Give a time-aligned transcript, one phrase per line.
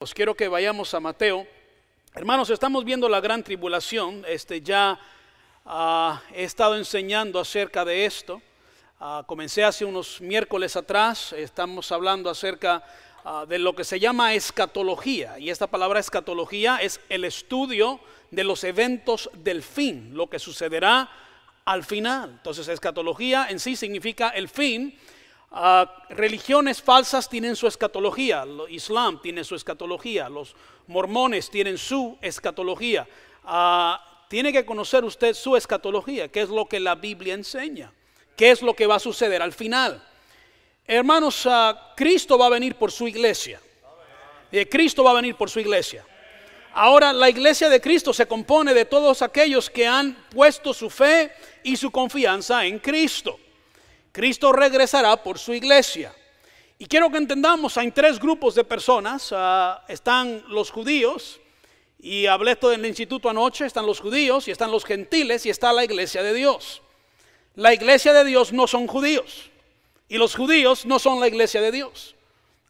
[0.00, 1.46] Pues quiero que vayamos a Mateo.
[2.14, 4.24] Hermanos, estamos viendo la gran tribulación.
[4.26, 4.98] Este ya
[5.66, 8.40] ah, he estado enseñando acerca de esto.
[8.98, 11.34] Ah, comencé hace unos miércoles atrás.
[11.34, 12.82] Estamos hablando acerca
[13.26, 15.38] ah, de lo que se llama escatología.
[15.38, 21.10] Y esta palabra escatología es el estudio de los eventos del fin, lo que sucederá
[21.66, 22.30] al final.
[22.38, 24.98] Entonces, escatología en sí significa el fin
[25.52, 30.54] Ah, religiones falsas tienen su escatología, el Islam tiene su escatología, los
[30.86, 33.06] mormones tienen su escatología.
[33.44, 37.92] Ah, tiene que conocer usted su escatología, qué es lo que la Biblia enseña,
[38.36, 40.00] qué es lo que va a suceder al final.
[40.86, 43.60] Hermanos, ah, Cristo va a venir por su iglesia.
[44.52, 46.04] Eh, Cristo va a venir por su iglesia.
[46.72, 51.32] Ahora la iglesia de Cristo se compone de todos aquellos que han puesto su fe
[51.64, 53.38] y su confianza en Cristo.
[54.12, 56.14] Cristo regresará por su iglesia.
[56.78, 59.30] Y quiero que entendamos, hay tres grupos de personas.
[59.32, 61.40] Ah, están los judíos,
[62.02, 65.50] y hablé esto en el instituto anoche, están los judíos y están los gentiles y
[65.50, 66.82] está la iglesia de Dios.
[67.56, 69.50] La iglesia de Dios no son judíos
[70.08, 72.14] y los judíos no son la iglesia de Dios.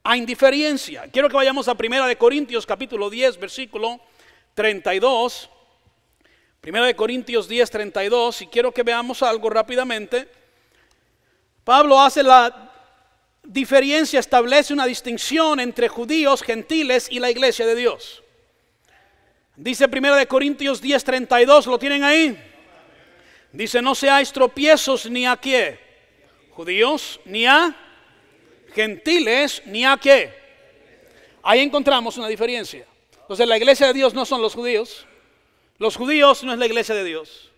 [0.03, 1.09] Hay diferencia.
[1.13, 4.01] Quiero que vayamos a Primera de Corintios capítulo 10, versículo
[4.55, 5.49] 32.
[6.61, 10.29] Primera de Corintios 10, 32 y quiero que veamos algo rápidamente.
[11.71, 12.69] Pablo hace la
[13.45, 18.25] diferencia, establece una distinción entre judíos, gentiles y la iglesia de Dios.
[19.55, 22.37] Dice 1 de Corintios 10:32, ¿lo tienen ahí?
[23.53, 25.79] Dice, no seáis tropiezos ni a qué,
[26.51, 27.73] judíos, ni a
[28.75, 30.35] gentiles, ni a qué.
[31.41, 32.85] Ahí encontramos una diferencia.
[33.13, 35.07] Entonces la iglesia de Dios no son los judíos,
[35.79, 37.50] los judíos no es la iglesia de Dios.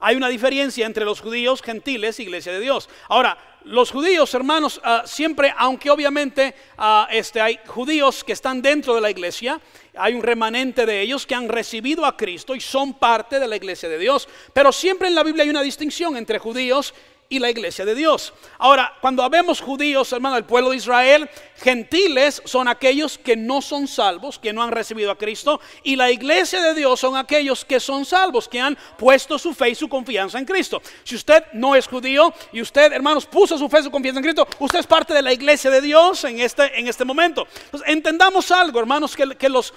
[0.00, 2.88] Hay una diferencia entre los judíos, gentiles, iglesia de Dios.
[3.08, 8.94] Ahora, los judíos, hermanos, ah, siempre, aunque obviamente ah, este, hay judíos que están dentro
[8.94, 9.60] de la iglesia,
[9.96, 13.56] hay un remanente de ellos que han recibido a Cristo y son parte de la
[13.56, 14.28] iglesia de Dios.
[14.52, 16.94] Pero siempre en la Biblia hay una distinción entre judíos
[17.28, 18.32] y la iglesia de Dios.
[18.58, 23.88] Ahora, cuando habemos judíos, hermano, el pueblo de Israel, gentiles son aquellos que no son
[23.88, 27.80] salvos, que no han recibido a Cristo, y la iglesia de Dios son aquellos que
[27.80, 30.80] son salvos, que han puesto su fe y su confianza en Cristo.
[31.04, 34.24] Si usted no es judío y usted, hermanos, puso su fe y su confianza en
[34.24, 37.46] Cristo, usted es parte de la iglesia de Dios en este, en este momento.
[37.64, 39.74] Entonces, entendamos algo, hermanos, que, los,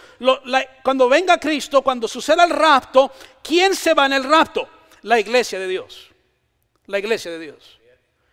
[0.84, 3.12] cuando venga Cristo, cuando suceda el rapto,
[3.42, 4.68] ¿quién se va en el rapto?
[5.02, 6.09] La iglesia de Dios
[6.90, 7.80] la iglesia de Dios.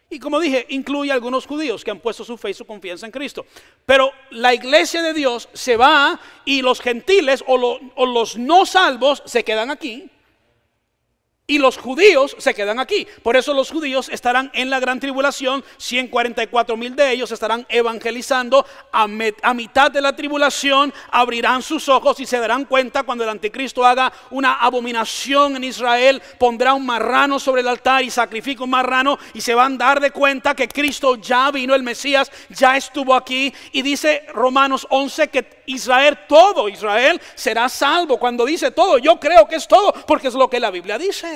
[0.08, 3.06] Y como dije, incluye a algunos judíos que han puesto su fe y su confianza
[3.06, 3.44] en Cristo.
[3.84, 9.22] Pero la iglesia de Dios se va y los gentiles o, o los no salvos
[9.26, 10.08] se quedan aquí.
[11.48, 13.06] Y los judíos se quedan aquí.
[13.22, 15.64] Por eso los judíos estarán en la gran tribulación.
[15.76, 18.66] 144 mil de ellos estarán evangelizando.
[18.90, 23.86] A, mitad de la tribulación abrirán sus ojos y se darán cuenta cuando el anticristo
[23.86, 26.20] haga una abominación en Israel.
[26.36, 29.16] Pondrá un marrano sobre el altar y sacrifica un marrano.
[29.32, 33.14] Y se van a dar de cuenta que Cristo ya vino, el Mesías ya estuvo
[33.14, 33.54] aquí.
[33.70, 38.18] Y dice Romanos 11 que Israel, todo Israel será salvo.
[38.18, 41.35] Cuando dice todo, yo creo que es todo porque es lo que la Biblia dice.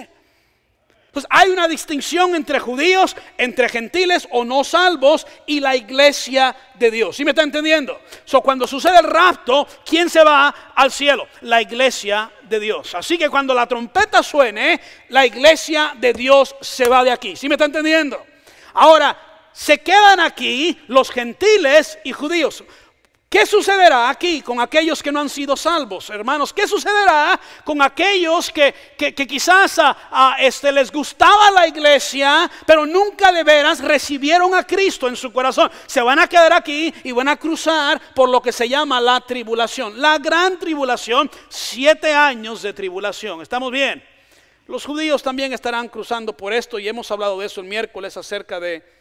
[1.10, 6.88] Entonces hay una distinción entre judíos, entre gentiles o no salvos y la iglesia de
[6.88, 7.16] Dios.
[7.16, 8.00] ¿Sí me está entendiendo?
[8.24, 11.26] So, cuando sucede el rapto, ¿quién se va al cielo?
[11.40, 12.94] La iglesia de Dios.
[12.94, 17.34] Así que cuando la trompeta suene, la iglesia de Dios se va de aquí.
[17.34, 18.24] ¿Sí me está entendiendo?
[18.74, 22.62] Ahora, se quedan aquí los gentiles y judíos.
[23.30, 26.52] ¿Qué sucederá aquí con aquellos que no han sido salvos, hermanos?
[26.52, 28.74] ¿Qué sucederá con aquellos que,
[29.14, 35.14] quizás a, este, les gustaba la iglesia, pero nunca de veras recibieron a Cristo en
[35.14, 35.70] su corazón?
[35.86, 39.20] Se van a quedar aquí y van a cruzar por lo que se llama la
[39.20, 40.02] tribulación.
[40.02, 43.42] La gran tribulación, siete años de tribulación.
[43.42, 44.02] ¿Estamos bien?
[44.66, 48.58] Los judíos también estarán cruzando por esto y hemos hablado de eso el miércoles acerca
[48.58, 48.99] de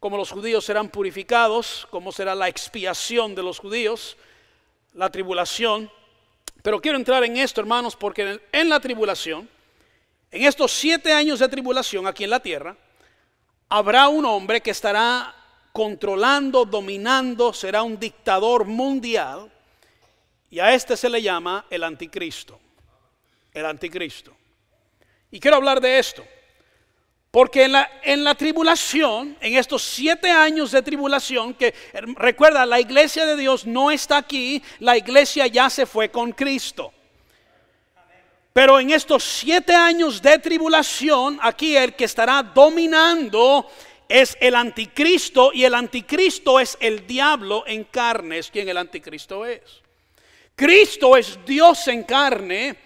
[0.00, 4.16] cómo los judíos serán purificados, cómo será la expiación de los judíos,
[4.94, 5.90] la tribulación.
[6.62, 9.48] Pero quiero entrar en esto, hermanos, porque en la tribulación,
[10.30, 12.76] en estos siete años de tribulación aquí en la tierra,
[13.68, 15.34] habrá un hombre que estará
[15.72, 19.50] controlando, dominando, será un dictador mundial,
[20.50, 22.58] y a este se le llama el anticristo.
[23.52, 24.34] El anticristo.
[25.30, 26.24] Y quiero hablar de esto.
[27.36, 31.74] Porque en la, en la, tribulación, en estos siete años de tribulación, que
[32.14, 36.94] recuerda, la iglesia de Dios no está aquí, la iglesia ya se fue con Cristo.
[38.54, 43.70] Pero en estos siete años de tribulación, aquí el que estará dominando
[44.08, 49.44] es el anticristo y el anticristo es el diablo en carne, es quien el anticristo
[49.44, 49.60] es.
[50.54, 52.85] Cristo es Dios en carne,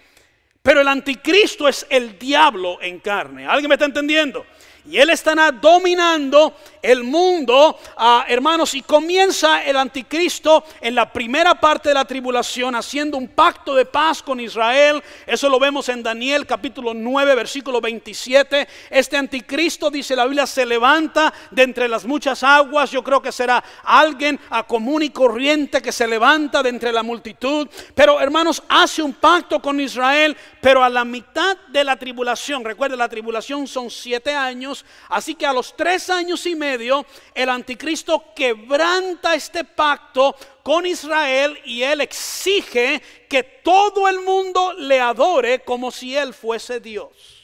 [0.61, 3.47] pero el anticristo es el diablo en carne.
[3.47, 4.45] ¿Alguien me está entendiendo?
[4.89, 11.55] Y él estará dominando el mundo, ah, hermanos, y comienza el anticristo en la primera
[11.55, 15.01] parte de la tribulación haciendo un pacto de paz con Israel.
[15.27, 18.67] Eso lo vemos en Daniel capítulo 9, versículo 27.
[18.89, 22.91] Este anticristo, dice la Biblia, se levanta de entre las muchas aguas.
[22.91, 27.03] Yo creo que será alguien a común y corriente que se levanta de entre la
[27.03, 27.67] multitud.
[27.93, 32.97] Pero, hermanos, hace un pacto con Israel, pero a la mitad de la tribulación, recuerde,
[32.97, 34.70] la tribulación son siete años,
[35.09, 41.59] así que a los tres años y medio, el anticristo quebranta este pacto con Israel
[41.65, 47.41] y él exige que todo el mundo le adore como si él fuese Dios.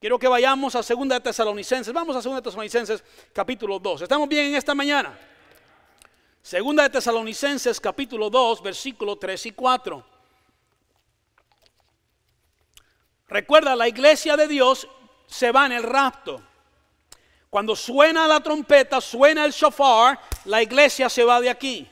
[0.00, 1.92] Quiero que vayamos a 2 de Tesalonicenses.
[1.92, 3.02] Vamos a 2 de Tesalonicenses
[3.32, 4.02] capítulo 2.
[4.02, 5.18] ¿Estamos bien en esta mañana?
[6.42, 10.06] Segunda de Tesalonicenses capítulo 2, versículo 3 y 4.
[13.28, 14.86] Recuerda, la iglesia de Dios
[15.26, 16.42] se va en el rapto.
[17.50, 21.88] Cuando suena la trompeta, suena el shofar, la iglesia se va de aquí.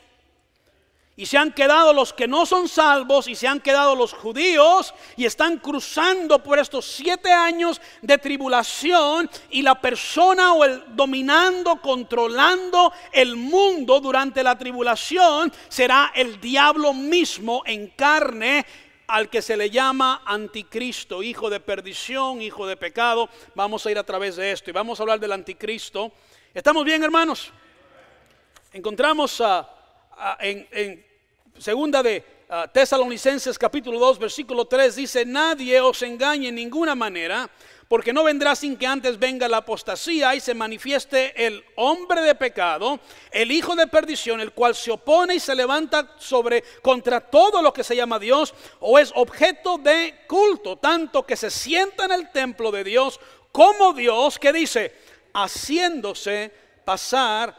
[1.16, 4.92] Y se han quedado los que no son salvos y se han quedado los judíos
[5.16, 11.80] y están cruzando por estos siete años de tribulación y la persona o el dominando,
[11.80, 18.66] controlando el mundo durante la tribulación será el diablo mismo en carne
[19.06, 23.28] al que se le llama anticristo, hijo de perdición, hijo de pecado.
[23.54, 26.12] Vamos a ir a través de esto y vamos a hablar del anticristo.
[26.52, 27.52] ¿Estamos bien, hermanos?
[28.72, 29.42] Encontramos
[30.40, 31.04] en,
[31.58, 32.24] segunda de
[32.72, 37.50] Tesalonicenses capítulo 2, versículo 3, dice, nadie os engañe en ninguna manera
[37.88, 42.34] porque no vendrá sin que antes venga la apostasía y se manifieste el hombre de
[42.34, 43.00] pecado,
[43.30, 47.72] el hijo de perdición, el cual se opone y se levanta sobre contra todo lo
[47.72, 52.30] que se llama Dios o es objeto de culto, tanto que se sienta en el
[52.30, 53.20] templo de Dios
[53.52, 54.92] como Dios, que dice,
[55.32, 56.52] haciéndose
[56.84, 57.56] pasar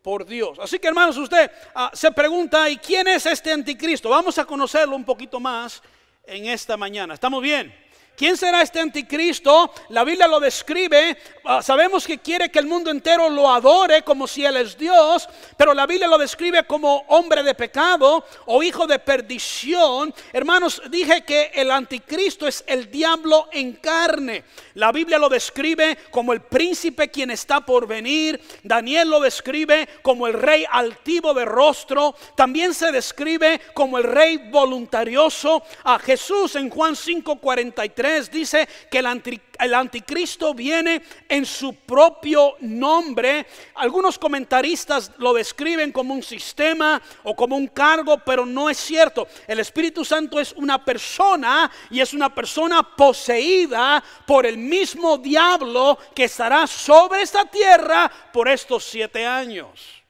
[0.00, 0.58] por Dios.
[0.58, 4.10] Así que hermanos, usted ah, se pregunta, ¿y quién es este anticristo?
[4.10, 5.82] Vamos a conocerlo un poquito más
[6.26, 7.14] en esta mañana.
[7.14, 7.83] ¿Estamos bien?
[8.16, 9.72] ¿Quién será este anticristo?
[9.88, 11.18] La Biblia lo describe.
[11.44, 15.28] Ah, sabemos que quiere que el mundo entero lo adore como si Él es Dios,
[15.56, 20.14] pero la Biblia lo describe como hombre de pecado o hijo de perdición.
[20.32, 24.44] Hermanos, dije que el anticristo es el diablo en carne.
[24.74, 28.40] La Biblia lo describe como el príncipe quien está por venir.
[28.62, 32.14] Daniel lo describe como el rey altivo de rostro.
[32.36, 35.64] También se describe como el rey voluntarioso.
[35.82, 43.46] A Jesús en Juan 5:43 dice que el, anticristo viene en su propio nombre.
[43.76, 49.26] Algunos comentaristas lo describen como un sistema o como un cargo, pero no es cierto.
[49.46, 55.98] El Espíritu Santo es una persona y es una persona poseída por el mismo diablo
[56.14, 60.03] que estará sobre esta tierra por estos siete años.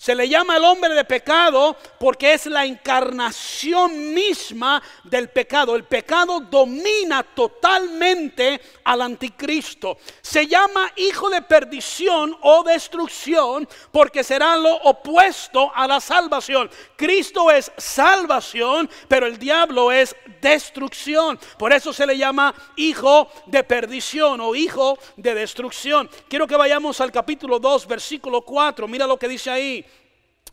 [0.00, 5.74] Se le llama el hombre de pecado porque es la encarnación misma del pecado.
[5.74, 9.98] El pecado domina totalmente al anticristo.
[10.22, 16.70] Se llama hijo de perdición o destrucción porque será lo opuesto a la salvación.
[16.94, 21.40] Cristo es salvación, pero el diablo es destrucción.
[21.58, 26.08] Por eso se le llama hijo de perdición o hijo de destrucción.
[26.28, 28.86] Quiero que vayamos al capítulo 2, versículo 4.
[28.86, 29.84] Mira lo que dice ahí.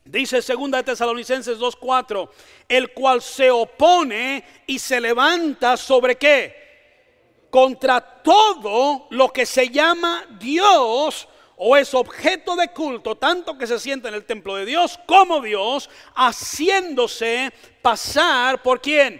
[0.05, 2.29] Dice segunda de Tesalonicenses 2:4,
[2.69, 7.47] el cual se opone y se levanta sobre qué?
[7.49, 13.79] Contra todo lo que se llama Dios o es objeto de culto, tanto que se
[13.79, 19.19] sienta en el templo de Dios como Dios, haciéndose pasar por quién?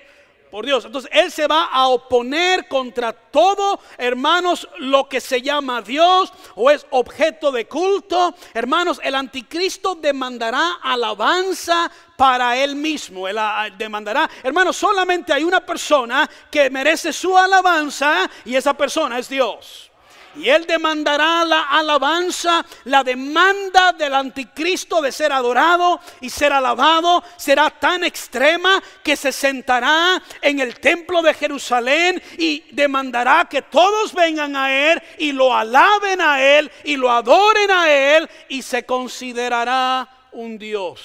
[0.55, 0.85] Por Dios.
[0.85, 6.71] Entonces Él se va a oponer contra todo, hermanos, lo que se llama Dios o
[6.71, 8.33] es objeto de culto.
[8.53, 13.27] Hermanos, el anticristo demandará alabanza para Él mismo.
[13.27, 19.19] Él ah, demandará, hermanos, solamente hay una persona que merece su alabanza y esa persona
[19.19, 19.91] es Dios.
[20.37, 27.23] Y él demandará la alabanza, la demanda del anticristo de ser adorado y ser alabado
[27.37, 34.13] será tan extrema que se sentará en el templo de Jerusalén y demandará que todos
[34.13, 38.85] vengan a él y lo alaben a él y lo adoren a él y se
[38.85, 41.01] considerará un Dios.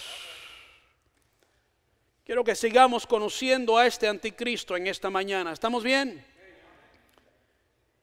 [2.25, 5.53] Quiero que sigamos conociendo a este anticristo en esta mañana.
[5.53, 6.30] ¿Estamos bien?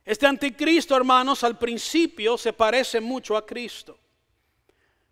[0.07, 3.99] Este anticristo, hermanos, al principio se parece mucho a Cristo.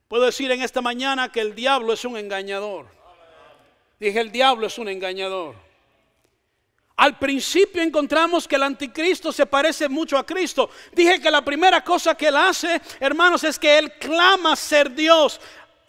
[0.08, 2.88] Puedo decir en esta mañana que el diablo es un engañador.
[4.00, 5.54] Dije, el diablo es un engañador.
[6.96, 10.70] Al principio encontramos que el anticristo se parece mucho a Cristo.
[10.94, 15.42] Dije que la primera cosa que él hace, hermanos, es que él clama ser Dios.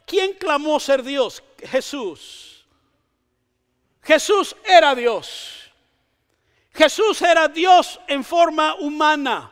[0.05, 1.45] ¿Quién clamó ser Dios?
[1.63, 2.67] Jesús.
[4.03, 5.56] Jesús era Dios.
[6.77, 9.51] Jesús era Dios en forma humana.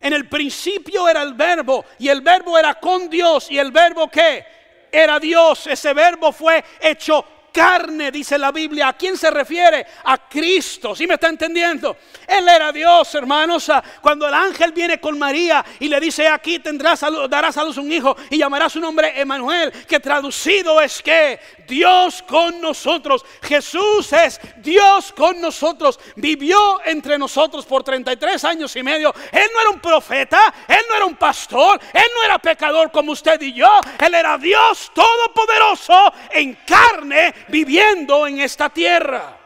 [0.00, 4.08] En el principio era el verbo y el verbo era con Dios y el verbo
[4.08, 4.44] que
[4.90, 5.68] era Dios.
[5.68, 8.88] Ese verbo fue hecho carne, dice la Biblia.
[8.88, 9.86] ¿A quién se refiere?
[10.04, 10.96] A Cristo.
[10.96, 11.96] ¿Sí me está entendiendo?
[12.26, 13.68] Él era Dios, hermanos.
[13.68, 17.76] Ah, cuando el ángel viene con María y le dice, aquí tendrás, darás a luz
[17.76, 23.24] un hijo y llamarás su nombre Emanuel, que traducido es que Dios con nosotros.
[23.42, 26.00] Jesús es Dios con nosotros.
[26.16, 29.14] Vivió entre nosotros por 33 años y medio.
[29.30, 33.12] Él no era un profeta, él no era un pastor, él no era pecador como
[33.12, 33.68] usted y yo.
[33.98, 39.38] Él era Dios todopoderoso en carne viviendo en esta tierra.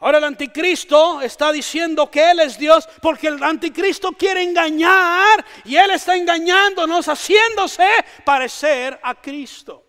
[0.00, 5.76] Ahora el anticristo está diciendo que Él es Dios porque el anticristo quiere engañar y
[5.76, 7.88] Él está engañándonos haciéndose
[8.22, 9.82] parecer a Cristo.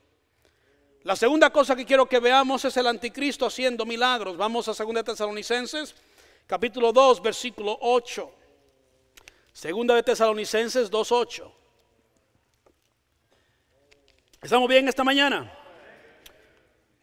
[1.04, 4.38] La segunda cosa que quiero que veamos es el anticristo haciendo milagros.
[4.38, 5.94] Vamos a 2 Tesalonicenses,
[6.48, 8.32] capítulo 2, versículo 8.
[9.52, 11.52] Segunda de Tesalonicenses 2.8.
[14.42, 15.55] ¿Estamos bien esta mañana?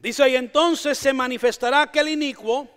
[0.03, 2.69] Dice, y entonces se manifestará aquel inicuo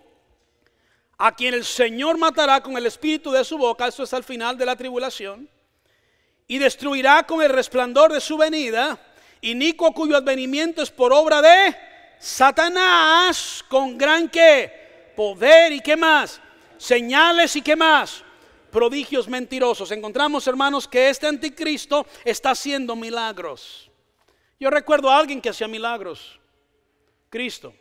[1.18, 4.56] a quien el Señor matará con el espíritu de su boca, eso es al final
[4.56, 5.50] de la tribulación,
[6.46, 8.96] y destruirá con el resplandor de su venida,
[9.40, 11.76] inicuo cuyo advenimiento es por obra de
[12.20, 16.40] Satanás, con gran que poder y qué más,
[16.78, 18.22] señales y qué más,
[18.70, 19.90] prodigios mentirosos.
[19.90, 23.90] Encontramos, hermanos, que este anticristo está haciendo milagros.
[24.60, 26.38] Yo recuerdo a alguien que hacía milagros.
[27.28, 27.74] Cristo.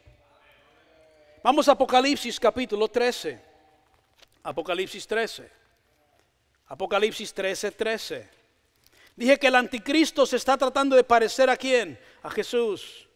[1.44, 3.40] Vamos a Apocalipsis capítulo 13.
[4.44, 5.52] Apocalipsis 13.
[6.68, 8.30] Apocalipsis 13, 13.
[9.16, 12.00] Dije que el anticristo se está tratando de parecer a quién?
[12.24, 13.08] A Jesús.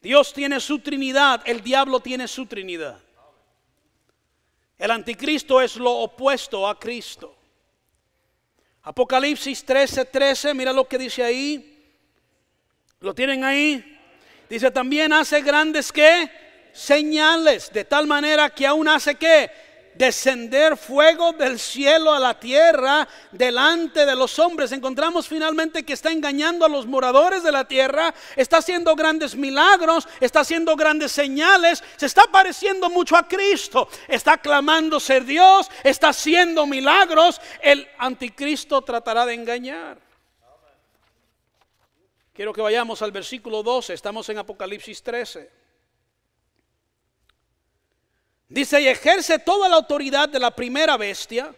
[0.00, 3.00] Dios tiene su Trinidad, el diablo tiene su Trinidad.
[4.76, 7.36] El anticristo es lo opuesto a Cristo.
[8.82, 11.96] Apocalipsis 13, 13, mira lo que dice ahí.
[13.00, 13.97] ¿Lo tienen ahí?
[14.48, 16.30] Dice, también hace grandes que
[16.72, 19.50] señales, de tal manera que aún hace que
[19.98, 24.70] descender fuego del cielo a la tierra delante de los hombres.
[24.70, 30.08] Encontramos finalmente que está engañando a los moradores de la tierra, está haciendo grandes milagros,
[30.20, 36.10] está haciendo grandes señales, se está pareciendo mucho a Cristo, está clamando ser Dios, está
[36.10, 37.40] haciendo milagros.
[37.60, 40.07] El anticristo tratará de engañar.
[42.38, 45.50] Quiero que vayamos al versículo 12, estamos en Apocalipsis 13.
[48.48, 51.52] Dice, y ejerce toda la autoridad de la primera bestia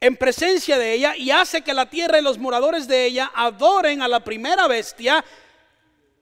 [0.00, 4.02] en presencia de ella y hace que la tierra y los moradores de ella adoren
[4.02, 5.24] a la primera bestia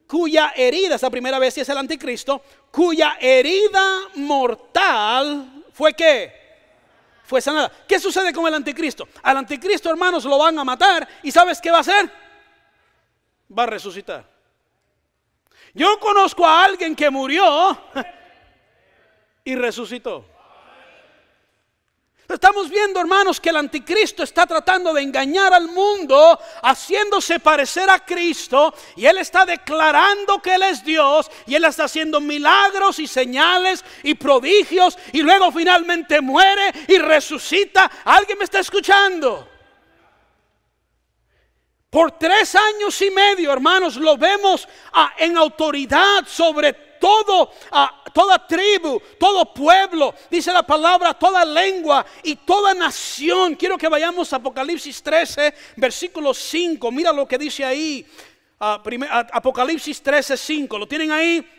[0.07, 6.31] cuya herida, esa primera bestia es el anticristo, cuya herida mortal fue que
[7.25, 7.73] fue sanada.
[7.89, 9.09] ¿Qué sucede con el anticristo?
[9.23, 12.28] Al anticristo, hermanos, lo van a matar y ¿sabes qué va a hacer?
[13.57, 14.25] Va a resucitar.
[15.75, 17.79] Yo conozco a alguien que murió
[19.45, 20.25] y resucitó.
[22.29, 28.05] Estamos viendo, hermanos, que el anticristo está tratando de engañar al mundo, haciéndose parecer a
[28.05, 33.07] Cristo, y él está declarando que él es Dios, y él está haciendo milagros y
[33.07, 37.91] señales y prodigios, y luego finalmente muere y resucita.
[38.05, 39.49] ¿Alguien me está escuchando?
[41.91, 48.47] Por tres años y medio, hermanos, lo vemos ah, en autoridad sobre todo, ah, toda
[48.47, 53.55] tribu, todo pueblo, dice la palabra, toda lengua y toda nación.
[53.55, 56.93] Quiero que vayamos a Apocalipsis 13, versículo 5.
[56.93, 58.07] Mira lo que dice ahí.
[58.61, 58.83] Ah,
[59.33, 60.79] Apocalipsis 13, 5.
[60.79, 61.58] ¿Lo tienen ahí?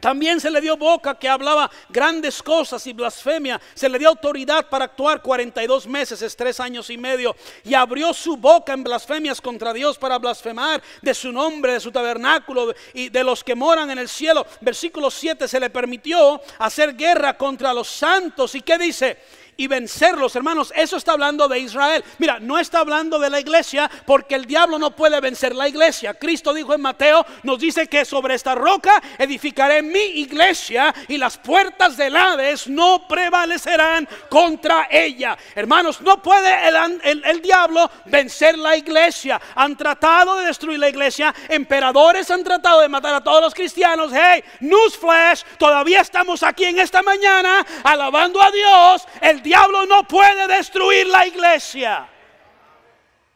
[0.00, 3.60] También se le dio boca que hablaba grandes cosas y blasfemia.
[3.74, 7.36] Se le dio autoridad para actuar 42 meses, es tres años y medio.
[7.64, 11.92] Y abrió su boca en blasfemias contra Dios para blasfemar de su nombre, de su
[11.92, 14.46] tabernáculo y de los que moran en el cielo.
[14.60, 18.54] Versículo 7 se le permitió hacer guerra contra los santos.
[18.54, 19.18] ¿Y qué dice?
[19.56, 20.72] Y vencerlos, hermanos.
[20.76, 22.04] Eso está hablando de Israel.
[22.18, 26.14] Mira, no está hablando de la iglesia porque el diablo no puede vencer la iglesia.
[26.14, 31.36] Cristo dijo en Mateo, nos dice que sobre esta roca edificaré mi iglesia y las
[31.36, 35.36] puertas del Hades no prevalecerán contra ella.
[35.54, 39.40] Hermanos, no puede el, el diablo vencer la iglesia.
[39.54, 41.34] Han tratado de destruir la iglesia.
[41.48, 44.10] Emperadores han tratado de matar a todos los cristianos.
[44.12, 49.06] Hey, newsflash, todavía estamos aquí en esta mañana alabando a Dios.
[49.20, 52.08] El diablo no puede destruir la iglesia.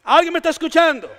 [0.05, 1.11] ¿Alguien me está escuchando?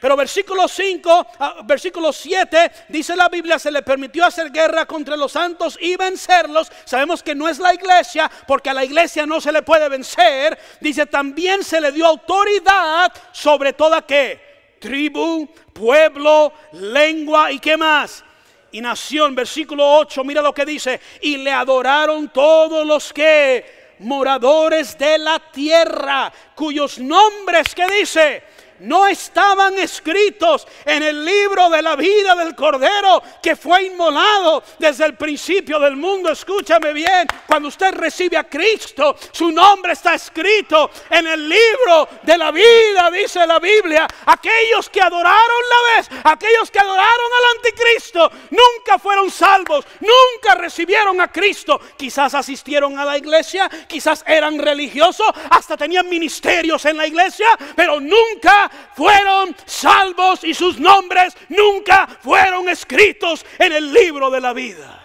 [0.00, 5.16] Pero versículo 5, ah, versículo 7, dice la Biblia, se le permitió hacer guerra contra
[5.16, 6.70] los santos y vencerlos.
[6.84, 10.56] Sabemos que no es la iglesia, porque a la iglesia no se le puede vencer.
[10.80, 18.24] Dice, también se le dio autoridad sobre toda que tribu, pueblo, lengua y qué más.
[18.70, 24.96] Y nación, versículo 8, mira lo que dice, y le adoraron todos los que moradores
[24.98, 28.42] de la tierra, cuyos nombres, que dice?
[28.80, 35.06] No estaban escritos en el libro de la vida del Cordero que fue inmolado desde
[35.06, 36.30] el principio del mundo.
[36.30, 42.38] Escúchame bien, cuando usted recibe a Cristo, su nombre está escrito en el libro de
[42.38, 44.06] la vida, dice la Biblia.
[44.26, 51.20] Aquellos que adoraron la vez, aquellos que adoraron al anticristo, nunca fueron salvos, nunca recibieron
[51.20, 51.80] a Cristo.
[51.96, 58.00] Quizás asistieron a la iglesia, quizás eran religiosos, hasta tenían ministerios en la iglesia, pero
[58.00, 65.04] nunca fueron salvos y sus nombres nunca fueron escritos en el libro de la vida.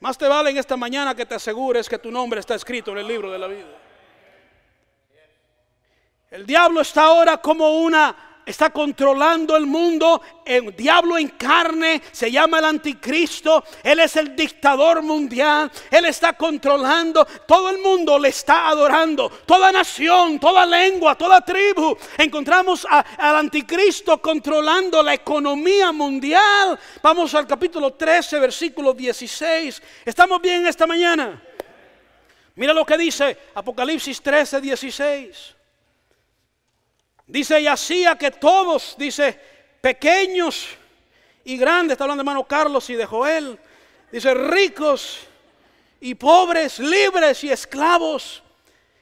[0.00, 2.98] Más te vale en esta mañana que te asegures que tu nombre está escrito en
[2.98, 3.78] el libro de la vida.
[6.30, 10.22] El diablo está ahora como una está controlando el mundo.
[10.44, 13.64] El diablo en carne se llama el anticristo.
[13.82, 15.70] Él es el dictador mundial.
[15.90, 17.26] Él está controlando.
[17.46, 19.28] Todo el mundo le está adorando.
[19.28, 21.96] Toda nación, toda lengua, toda tribu.
[22.16, 26.78] Encontramos al anticristo controlando la economía mundial.
[27.02, 29.82] Vamos al capítulo 13, versículo 16.
[30.04, 31.42] ¿Estamos bien esta mañana?
[32.54, 35.55] Mira lo que dice Apocalipsis 13, 16.
[37.26, 39.38] Dice, y hacía que todos, dice,
[39.80, 40.68] pequeños
[41.44, 43.58] y grandes, está hablando de hermano Carlos y de Joel,
[44.12, 45.20] dice, ricos
[46.00, 48.42] y pobres, libres y esclavos.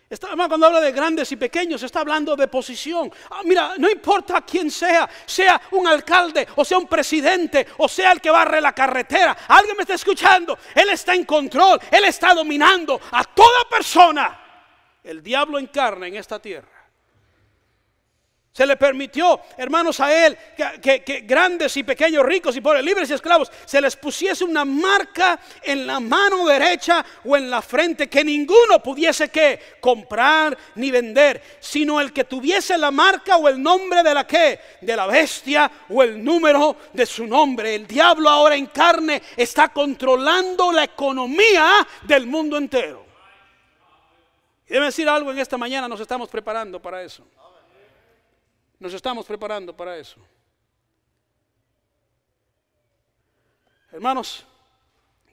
[0.08, 3.12] Está, cuando habla de grandes y pequeños, está hablando de posición.
[3.30, 8.12] Ah, mira, no importa quién sea, sea un alcalde, o sea un presidente, o sea
[8.12, 9.36] el que barre la carretera.
[9.48, 10.56] Alguien me está escuchando.
[10.74, 14.40] Él está en control, él está dominando a toda persona.
[15.02, 16.73] El diablo encarna en esta tierra.
[18.56, 20.38] Se le permitió, hermanos, a él,
[20.80, 25.40] que, grandes y pequeños, ricos y pobres, libres y esclavos, se les pusiese una marca
[25.60, 31.42] en la mano derecha o en la frente, que ninguno pudiese que comprar ni vender,
[31.58, 35.68] sino el que tuviese la marca o el nombre de la que, de la bestia
[35.88, 37.74] o el número de su nombre.
[37.74, 43.04] El diablo ahora en carne está controlando la economía del mundo entero.
[44.68, 47.26] Y debe decir algo en esta mañana, nos estamos preparando para eso.
[48.84, 50.16] Nos estamos preparando para eso.
[53.90, 54.44] Hermanos,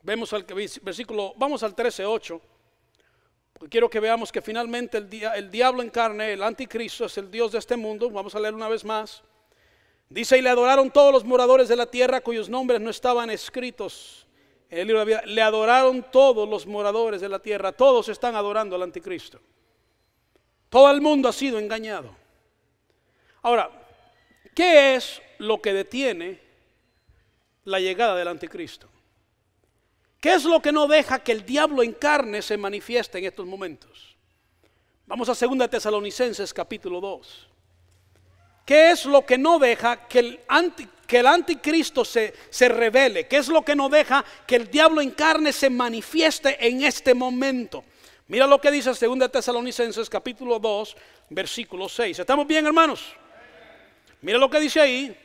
[0.02, 0.46] vemos al
[0.82, 2.40] versículo, vamos al 13:8.
[3.52, 7.30] Porque quiero que veamos que finalmente el, el diablo en carne, el anticristo, es el
[7.30, 8.10] Dios de este mundo.
[8.10, 9.22] Vamos a leer una vez más.
[10.08, 14.28] Dice, y le adoraron todos los moradores de la tierra cuyos nombres no estaban escritos
[14.70, 15.30] en el libro de la vida.
[15.30, 17.74] Le adoraron todos los moradores de la tierra.
[17.74, 19.42] Todos están adorando al anticristo.
[20.70, 22.21] Todo el mundo ha sido engañado.
[23.42, 23.70] Ahora,
[24.54, 26.40] ¿qué es lo que detiene
[27.66, 28.88] la llegada del anticristo?
[30.20, 33.48] ¿Qué es lo que no deja que el diablo en carne se manifieste en estos
[33.48, 34.16] momentos?
[35.08, 37.48] Vamos a 2 Tesalonicenses capítulo 2.
[38.64, 40.40] ¿Qué es lo que no deja que el,
[41.26, 43.28] anticristo se, se revele?
[43.28, 47.16] ¿Qué es lo que no deja que el diablo en carne se manifieste en este
[47.16, 47.84] momento?
[48.28, 50.96] Mira lo que dice 2 Tesalonicenses capítulo 2,
[51.32, 52.20] versículo 6.
[52.20, 53.16] ¿Estamos bien, hermanos?
[54.22, 55.18] Mira lo que dice ahí.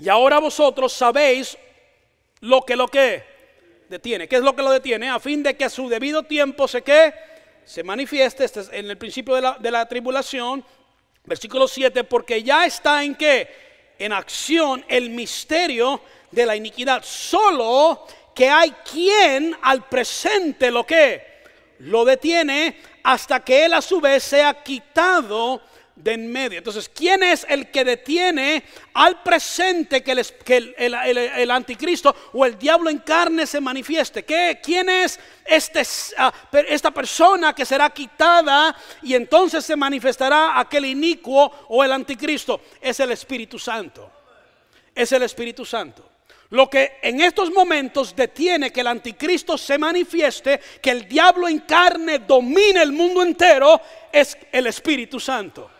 [0.00, 1.58] Y ahora vosotros sabéis
[2.40, 3.22] lo que lo que
[3.88, 4.28] detiene.
[4.28, 5.10] ¿Qué es lo que lo detiene?
[5.10, 7.12] A fin de que a su debido tiempo se que
[7.64, 8.44] se manifieste.
[8.44, 10.64] Este es en el principio de la, de la tribulación.
[11.24, 12.04] Versículo 7.
[12.04, 13.94] Porque ya está en qué?
[13.98, 17.02] En acción el misterio de la iniquidad.
[17.04, 21.42] Solo que hay quien al presente lo que
[21.80, 25.62] lo detiene hasta que él a su vez sea quitado
[26.02, 26.58] de en medio.
[26.58, 32.98] Entonces, ¿quién es el que detiene al presente que, el, anticristo o el diablo en
[32.98, 34.24] carne se manifieste?
[34.24, 35.82] ¿Qué, ¿Quién es este,
[36.18, 36.32] ah,
[36.68, 42.62] esta persona que será quitada y entonces se manifestará aquel inicuo o el anticristo?
[42.80, 44.10] Es el Espíritu Santo.
[44.94, 46.09] Es el Espíritu Santo.
[46.50, 51.60] Lo que en estos momentos detiene que el anticristo se manifieste, que el diablo en
[51.60, 53.80] carne domine el mundo entero,
[54.12, 55.70] es el Espíritu Santo.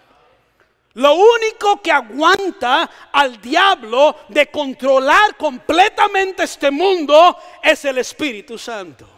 [0.95, 9.09] Lo único que aguanta al diablo de controlar completamente este mundo es el Espíritu Santo.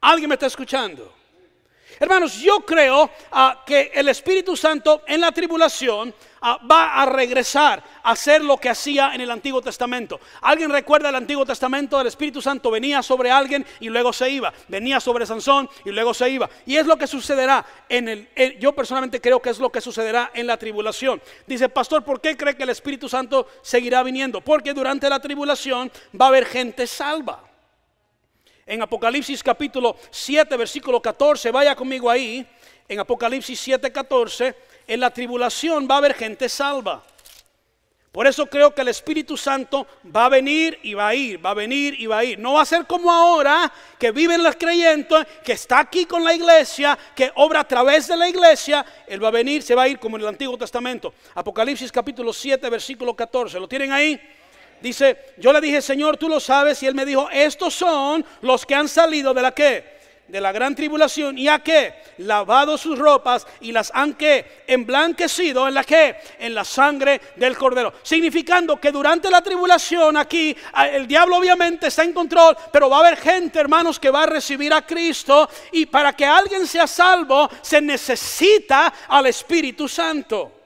[0.00, 1.13] ¿Alguien me está escuchando?
[1.98, 7.82] Hermanos, yo creo ah, que el Espíritu Santo en la tribulación ah, va a regresar
[8.02, 10.20] a hacer lo que hacía en el Antiguo Testamento.
[10.42, 12.00] ¿Alguien recuerda el Antiguo Testamento?
[12.00, 14.52] El Espíritu Santo venía sobre alguien y luego se iba.
[14.68, 16.50] Venía sobre Sansón y luego se iba.
[16.66, 18.28] Y es lo que sucederá en el...
[18.58, 21.22] yo personalmente creo que es lo que sucederá en la tribulación.
[21.46, 24.40] Dice, pastor, ¿por qué cree que el Espíritu Santo seguirá viniendo?
[24.40, 27.53] Porque durante la tribulación va a haber gente salva.
[28.66, 32.46] En Apocalipsis capítulo 7, versículo 14, vaya conmigo ahí.
[32.88, 34.54] En Apocalipsis 7, 14,
[34.86, 37.02] en la tribulación va a haber gente salva.
[38.10, 41.50] Por eso creo que el Espíritu Santo va a venir y va a ir, va
[41.50, 42.38] a venir y va a ir.
[42.38, 46.32] No va a ser como ahora, que viven los creyentes, que está aquí con la
[46.32, 48.86] iglesia, que obra a través de la iglesia.
[49.08, 51.12] Él va a venir, se va a ir como en el Antiguo Testamento.
[51.34, 53.58] Apocalipsis capítulo 7, versículo 14.
[53.58, 54.20] ¿Lo tienen ahí?
[54.80, 56.82] Dice, yo le dije, Señor, tú lo sabes.
[56.82, 59.94] Y él me dijo, estos son los que han salido de la que?
[60.28, 61.36] De la gran tribulación.
[61.36, 61.94] ¿Y a qué?
[62.18, 64.62] Lavado sus ropas y las han que?
[64.66, 66.16] Emblanquecido en la que?
[66.38, 67.92] En la sangre del cordero.
[68.02, 70.56] Significando que durante la tribulación aquí,
[70.92, 74.26] el diablo obviamente está en control, pero va a haber gente, hermanos, que va a
[74.26, 75.48] recibir a Cristo.
[75.72, 80.63] Y para que alguien sea salvo, se necesita al Espíritu Santo.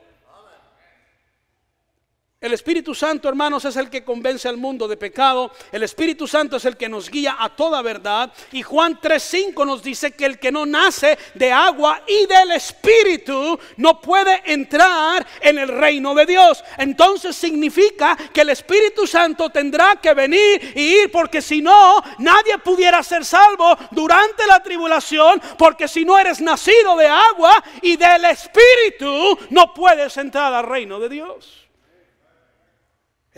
[2.40, 5.50] El Espíritu Santo, hermanos, es el que convence al mundo de pecado.
[5.72, 8.32] El Espíritu Santo es el que nos guía a toda verdad.
[8.52, 13.58] Y Juan 3.5 nos dice que el que no nace de agua y del Espíritu
[13.78, 16.62] no puede entrar en el reino de Dios.
[16.76, 22.56] Entonces significa que el Espíritu Santo tendrá que venir y ir porque si no, nadie
[22.58, 25.42] pudiera ser salvo durante la tribulación.
[25.58, 31.00] Porque si no eres nacido de agua y del Espíritu, no puedes entrar al reino
[31.00, 31.67] de Dios.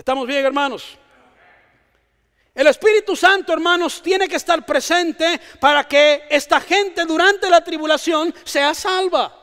[0.01, 0.97] ¿Estamos bien, hermanos?
[2.55, 8.35] El Espíritu Santo, hermanos, tiene que estar presente para que esta gente durante la tribulación
[8.45, 9.37] sea salva.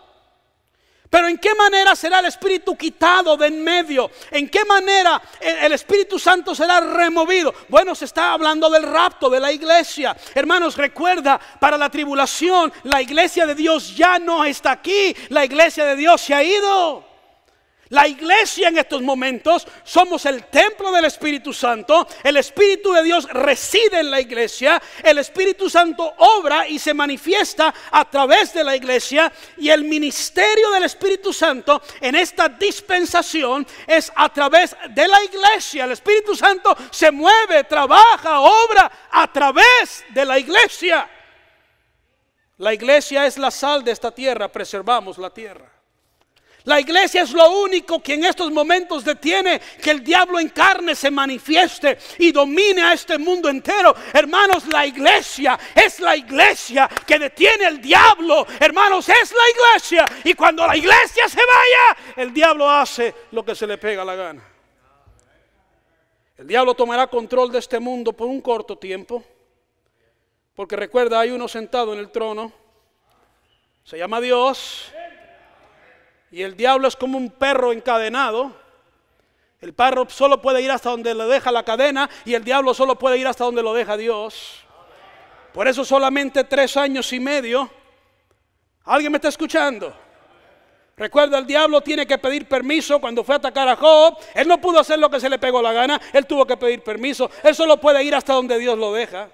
[1.12, 4.10] Pero ¿en qué manera será el Espíritu quitado de en medio?
[4.32, 7.54] ¿En qué manera el Espíritu Santo será removido?
[7.70, 10.18] Bueno, se está hablando del rapto de la iglesia.
[10.34, 15.16] Hermanos, recuerda, para la tribulación, la iglesia de Dios ya no está aquí.
[15.30, 17.07] La iglesia de Dios se ha ido.
[17.90, 22.08] La iglesia en estos momentos somos el templo del Espíritu Santo.
[22.24, 24.82] El Espíritu de Dios reside en la iglesia.
[25.04, 29.32] El Espíritu Santo obra y se manifiesta a través de la iglesia.
[29.58, 35.86] Y el ministerio del Espíritu Santo en esta dispensación es a través de la iglesia.
[35.86, 41.10] El Espíritu Santo se mueve, trabaja, obra a través de la iglesia.
[42.58, 44.52] La iglesia es la sal de esta tierra.
[44.52, 45.77] Preservamos la tierra.
[46.68, 50.96] La iglesia es lo único que en estos momentos detiene que el diablo en carne
[50.96, 53.96] se manifieste y domine a este mundo entero.
[54.12, 58.46] Hermanos, la iglesia es la iglesia que detiene el diablo.
[58.60, 60.06] Hermanos, es la iglesia.
[60.26, 64.16] Y cuando la iglesia se vaya, el diablo hace lo que se le pega la
[64.16, 64.44] gana.
[66.38, 69.24] El diablo tomará control de este mundo por un corto tiempo.
[70.54, 72.52] Porque recuerda, hay uno sentado en el trono.
[73.86, 74.92] Se llama Dios.
[76.32, 78.52] Y el diablo es como un perro encadenado.
[79.62, 82.98] El perro solo puede ir hasta donde le deja la cadena y el diablo solo
[82.98, 84.64] puede ir hasta donde lo deja Dios.
[85.54, 87.70] Por eso solamente tres años y medio.
[88.86, 89.94] ¿Alguien me está escuchando?
[90.96, 94.18] Recuerda, el diablo tiene que pedir permiso cuando fue a atacar a Job.
[94.34, 96.02] Él no pudo hacer lo que se le pegó la gana.
[96.14, 97.30] Él tuvo que pedir permiso.
[97.44, 99.30] Él solo puede ir hasta donde Dios lo deja.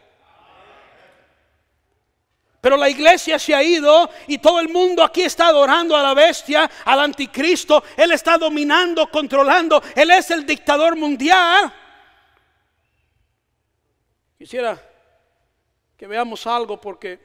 [2.64, 6.14] Pero la iglesia se ha ido y todo el mundo aquí está adorando a la
[6.14, 7.84] bestia, al anticristo.
[7.98, 9.84] Él está dominando, controlando.
[9.94, 11.74] Él es el dictador mundial.
[14.38, 14.82] Quisiera
[15.98, 17.20] que veamos algo porque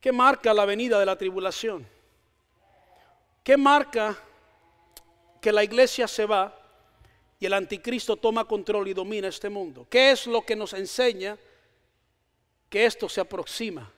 [0.00, 1.84] ¿qué marca la venida de la tribulación?
[3.42, 4.16] ¿Qué marca
[5.40, 6.56] que la iglesia se va
[7.40, 9.84] y el anticristo toma control y domina este mundo?
[9.90, 11.36] ¿Qué es lo que nos enseña?
[12.68, 13.90] Que esto se aproxima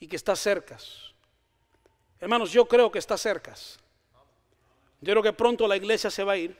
[0.00, 0.78] y que está cerca.
[2.20, 3.54] Hermanos, yo creo que está cerca.
[5.00, 6.56] Yo creo que pronto la iglesia se va a ir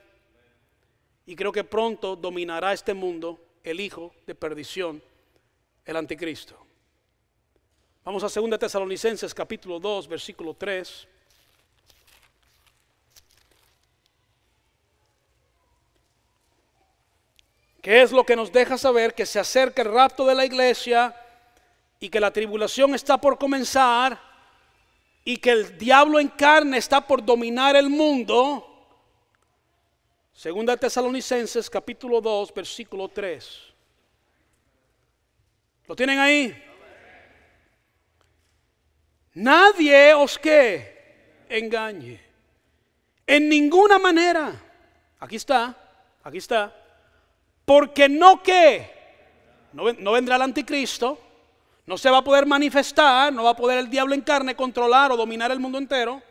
[1.26, 5.02] y creo que pronto dominará este mundo el hijo de perdición,
[5.84, 6.56] el anticristo.
[8.04, 11.08] Vamos a 2 Tesalonicenses capítulo 2, versículo 3.
[17.80, 21.14] ¿Qué es lo que nos deja saber que se acerca el rapto de la iglesia
[22.00, 24.20] y que la tribulación está por comenzar
[25.24, 28.64] y que el diablo en carne está por dominar el mundo?
[30.32, 33.60] Segunda Tesalonicenses capítulo 2, versículo 3.
[35.86, 36.64] ¿Lo tienen ahí?
[39.34, 42.20] Nadie os que engañe.
[43.26, 44.52] En ninguna manera.
[45.20, 45.76] Aquí está,
[46.24, 46.74] aquí está.
[47.68, 48.90] Porque no que,
[49.74, 51.18] no, no vendrá el anticristo,
[51.84, 55.12] no se va a poder manifestar, no va a poder el diablo en carne controlar
[55.12, 56.22] o dominar el mundo entero,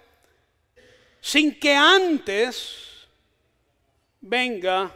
[1.21, 3.07] sin que antes
[4.19, 4.91] venga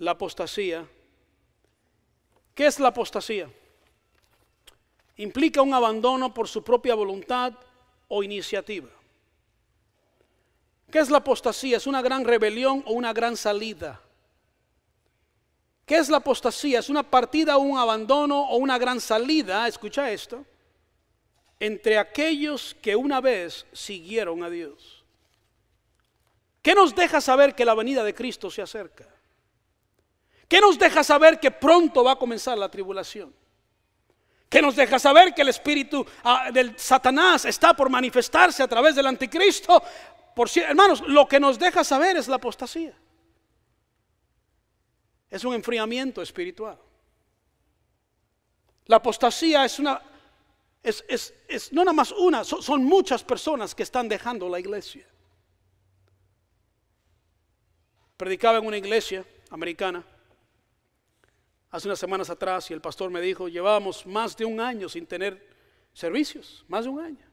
[0.00, 0.86] la apostasía.
[2.54, 3.48] ¿Qué es la apostasía?
[5.16, 7.54] Implica un abandono por su propia voluntad
[8.08, 8.90] o iniciativa.
[10.90, 11.78] ¿Qué es la apostasía?
[11.78, 14.03] Es una gran rebelión o una gran salida.
[15.86, 16.78] ¿Qué es la apostasía?
[16.78, 20.44] Es una partida un abandono o una gran salida, escucha esto,
[21.60, 25.04] entre aquellos que una vez siguieron a Dios.
[26.62, 29.06] ¿Qué nos deja saber que la venida de Cristo se acerca?
[30.48, 33.34] ¿Qué nos deja saber que pronto va a comenzar la tribulación?
[34.48, 38.94] ¿Qué nos deja saber que el espíritu ah, del Satanás está por manifestarse a través
[38.94, 39.82] del anticristo?
[40.34, 42.94] Por hermanos, lo que nos deja saber es la apostasía.
[45.34, 46.78] Es un enfriamiento espiritual.
[48.86, 50.00] La apostasía es una,
[50.80, 55.04] es, es, no nada más una, son muchas personas que están dejando la iglesia.
[58.16, 60.04] Predicaba en una iglesia americana
[61.68, 65.04] hace unas semanas atrás y el pastor me dijo, llevábamos más de un año sin
[65.04, 65.44] tener
[65.92, 67.26] servicios, más de un año.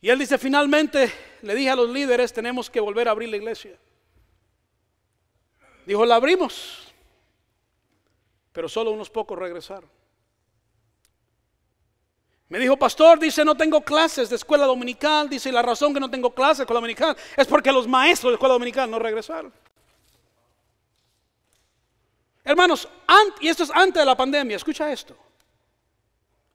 [0.00, 1.12] Y él dice, finalmente
[1.42, 3.78] le dije a los líderes, tenemos que volver a abrir la iglesia.
[5.86, 6.92] Dijo, la abrimos,
[8.52, 9.88] pero solo unos pocos regresaron.
[12.48, 15.28] Me dijo, pastor, dice, no tengo clases de escuela dominical.
[15.28, 18.34] Dice, la razón que no tengo clases de escuela dominical es porque los maestros de
[18.34, 19.52] escuela dominical no regresaron.
[22.44, 22.88] Hermanos,
[23.40, 25.16] y esto es antes de la pandemia, escucha esto.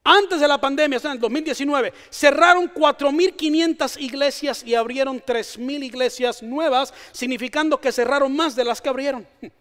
[0.03, 6.91] Antes de la pandemia, en el 2019, cerraron 4.500 iglesias y abrieron 3.000 iglesias nuevas,
[7.11, 9.27] significando que cerraron más de las que abrieron.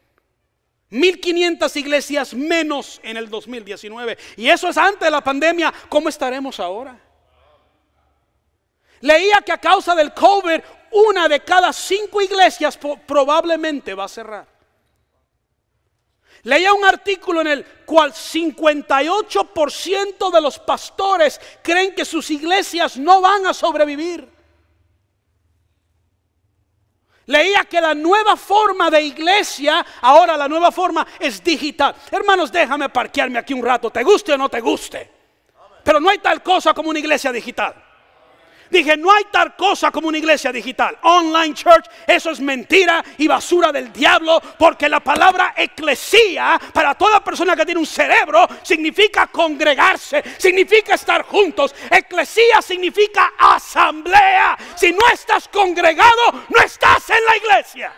[0.90, 4.18] 1500 iglesias menos en el 2019.
[4.36, 5.72] Y eso es antes de la pandemia.
[5.88, 6.98] ¿Cómo estaremos ahora?
[9.00, 14.49] Leía que a causa del COVID, una de cada cinco iglesias probablemente va a cerrar.
[16.44, 23.20] Leía un artículo en el cual 58% de los pastores creen que sus iglesias no
[23.20, 24.28] van a sobrevivir.
[27.26, 31.94] Leía que la nueva forma de iglesia, ahora la nueva forma es digital.
[32.10, 35.08] Hermanos, déjame parquearme aquí un rato, te guste o no te guste.
[35.84, 37.89] Pero no hay tal cosa como una iglesia digital.
[38.70, 40.96] Dije, no hay tal cosa como una iglesia digital.
[41.02, 47.22] Online church, eso es mentira y basura del diablo, porque la palabra eclesía, para toda
[47.22, 51.74] persona que tiene un cerebro, significa congregarse, significa estar juntos.
[51.90, 54.56] Eclesía significa asamblea.
[54.76, 57.92] Si no estás congregado, no estás en la iglesia.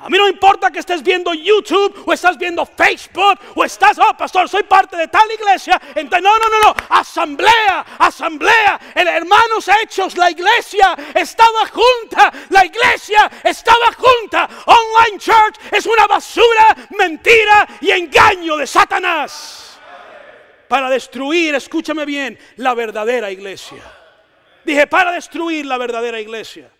[0.00, 4.16] A mí no importa que estés viendo YouTube o estás viendo Facebook o estás, oh
[4.16, 5.80] pastor, soy parte de tal iglesia.
[5.96, 6.74] No, no, no, no.
[6.90, 8.78] Asamblea, asamblea.
[8.94, 12.32] El hermanos hechos, la iglesia estaba junta.
[12.50, 14.48] La iglesia estaba junta.
[14.66, 19.80] Online church es una basura, mentira y engaño de Satanás.
[20.68, 23.82] Para destruir, escúchame bien, la verdadera iglesia.
[24.64, 26.70] Dije, para destruir la verdadera iglesia.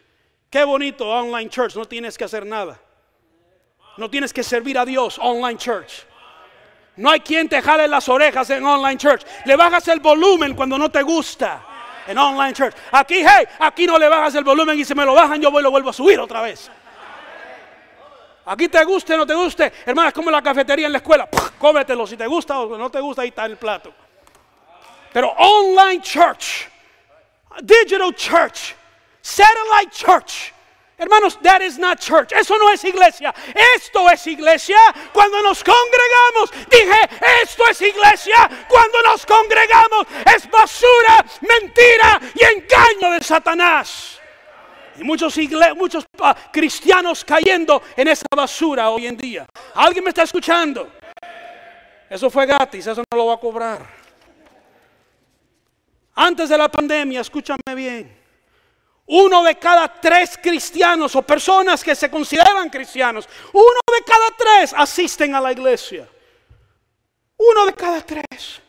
[0.49, 2.81] Qué bonito, online church, no tienes que hacer nada.
[3.99, 6.07] No tienes que servir a Dios online church.
[6.97, 9.23] No hay quien te jale las orejas en online church.
[9.45, 11.61] Le bajas el volumen cuando no te gusta
[12.07, 12.75] en online church.
[12.93, 15.63] Aquí, hey, aquí no le bajas el volumen y si me lo bajan yo voy
[15.63, 16.71] lo vuelvo a subir otra vez.
[18.47, 21.29] Aquí te guste o no te guste, hermana, es como la cafetería en la escuela.
[21.59, 23.93] Cómetelo si te gusta o no te gusta, ahí está el plato.
[25.13, 26.69] Pero online church,
[27.63, 28.75] digital church,
[29.21, 30.55] satellite church,
[30.99, 32.33] Hermanos, that is not church.
[32.33, 33.33] Eso no es iglesia.
[33.77, 34.77] Esto es iglesia
[35.13, 36.51] cuando nos congregamos.
[36.69, 37.09] Dije,
[37.43, 40.07] esto es iglesia cuando nos congregamos.
[40.35, 44.19] Es basura, mentira y engaño de Satanás.
[44.99, 45.39] Y muchos,
[46.21, 49.47] ah, cristianos cayendo en esa basura hoy en día.
[49.77, 50.91] ¿Alguien me está escuchando?
[52.11, 53.87] Eso fue gratis, eso no lo va a cobrar.
[56.17, 58.18] Antes de la pandemia, escúchame bien
[59.09, 64.75] uno de cada tres cristianos o personas que se consideran cristianos, uno de cada tres
[64.77, 66.07] asisten a la iglesia.
[67.39, 68.61] Uno de cada tres.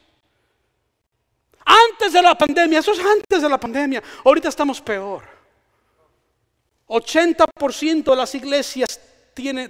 [1.65, 4.01] Antes de la pandemia, eso es antes de la pandemia.
[4.23, 5.23] Ahorita estamos peor.
[6.87, 8.99] 80% de las iglesias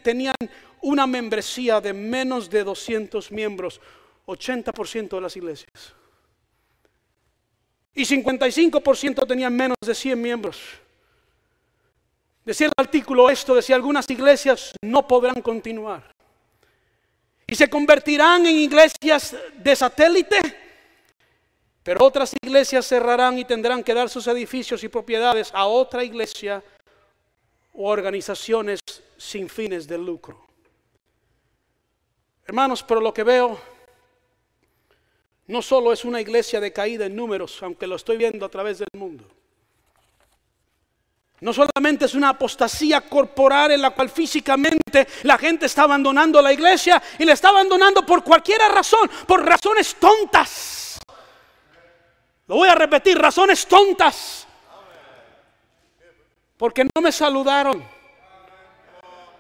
[0.04, 0.36] tenían
[0.82, 3.82] una membresía de menos de 200 miembros.
[4.28, 5.99] 80% de las iglesias
[7.94, 10.60] y 55% tenían menos de 100 miembros.
[12.46, 16.20] Decía el artículo esto, decía algunas iglesias no podrán continuar
[17.50, 20.40] y se convertirán en iglesias de satélite,
[21.82, 26.64] pero otras iglesias cerrarán y tendrán que dar sus edificios y propiedades a otra iglesia
[27.74, 28.80] o organizaciones
[29.18, 30.46] sin fines de lucro.
[32.46, 33.60] Hermanos, pero lo que veo
[35.50, 38.78] no solo es una iglesia de caída en números, aunque lo estoy viendo a través
[38.78, 39.26] del mundo.
[41.42, 46.54] No solamente es una apostasía corporal en la cual físicamente la gente está abandonando la
[46.54, 51.00] iglesia y la está abandonando por cualquier razón, por razones tontas.
[52.46, 54.46] Lo voy a repetir, razones tontas.
[56.58, 57.84] Porque no me saludaron.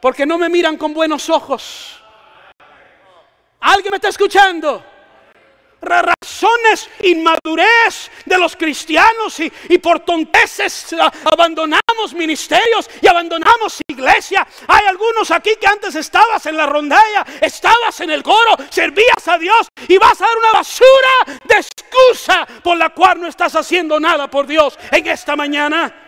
[0.02, 2.02] Porque no me miran con buenos ojos.
[3.60, 4.84] ¿Alguien me está escuchando?
[5.82, 14.48] Razones inmadurez de los cristianos y, por tonteces abandonamos ministerios y abandonamos iglesia.
[14.68, 19.38] Hay algunos aquí que antes estabas en la rondalla, estabas en el coro, servías a
[19.38, 24.00] Dios y vas a dar una basura de excusa por la cual no estás haciendo
[24.00, 26.06] nada por Dios en esta mañana.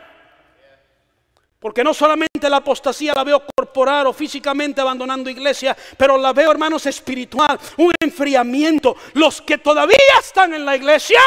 [1.60, 6.52] Porque no solamente la apostasía la veo corporal o físicamente abandonando iglesia, pero la veo,
[6.52, 8.96] hermanos, espiritual, un enfriamiento.
[9.14, 11.22] Los que todavía están en la iglesia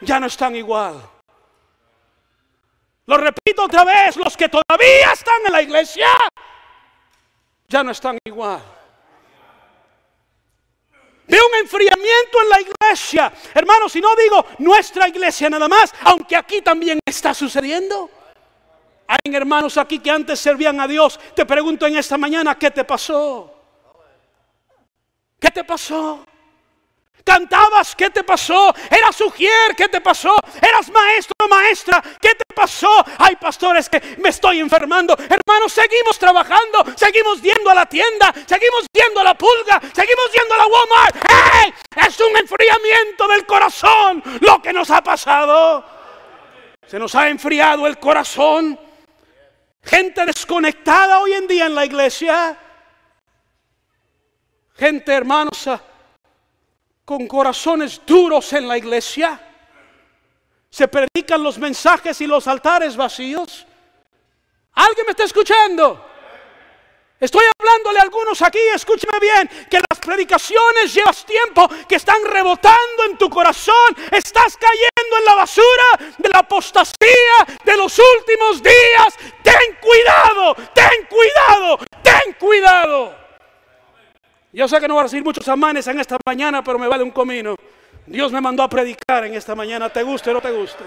[0.00, 1.00] ya no están igual.
[3.06, 6.08] Lo repito otra vez, los que todavía están en la iglesia
[7.68, 8.60] ya no están igual.
[11.26, 13.32] Veo un enfriamiento en la iglesia.
[13.54, 18.10] Hermanos, si no digo nuestra iglesia nada más, aunque aquí también está sucediendo.
[19.06, 21.18] Hay hermanos aquí que antes servían a Dios.
[21.34, 23.50] Te pregunto en esta mañana, ¿qué te pasó?
[25.38, 26.24] ¿Qué te pasó?
[27.24, 28.74] Cantabas, ¿qué te pasó?
[28.90, 30.36] Eras sugier, ¿qué te pasó?
[30.60, 33.02] Eras maestro, maestra, ¿qué te pasó?
[33.18, 35.14] Hay pastores que me estoy enfermando.
[35.14, 40.54] Hermanos, seguimos trabajando, seguimos yendo a la tienda, seguimos yendo a la pulga, seguimos yendo
[40.54, 41.16] a la Walmart.
[41.26, 41.74] ¡Hey!
[42.06, 45.84] Es un enfriamiento del corazón lo que nos ha pasado.
[46.86, 48.78] Se nos ha enfriado el corazón.
[49.84, 52.58] Gente desconectada hoy en día en la iglesia.
[54.74, 55.80] Gente, hermanos, ah,
[57.04, 59.40] con corazones duros en la iglesia.
[60.70, 63.66] Se predican los mensajes y los altares vacíos.
[64.72, 66.13] ¿Alguien me está escuchando?
[67.24, 73.04] Estoy hablándole a algunos aquí, escúcheme bien, que las predicaciones llevas tiempo, que están rebotando
[73.08, 79.14] en tu corazón, estás cayendo en la basura de la apostasía de los últimos días.
[79.42, 83.16] Ten cuidado, ten cuidado, ten cuidado.
[84.52, 87.04] Yo sé que no voy a recibir muchos amanes en esta mañana, pero me vale
[87.04, 87.56] un comino.
[88.04, 90.84] Dios me mandó a predicar en esta mañana, te guste o no te guste.